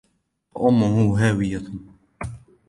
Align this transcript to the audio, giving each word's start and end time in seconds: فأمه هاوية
فأمه 0.55 1.17
هاوية 1.19 1.61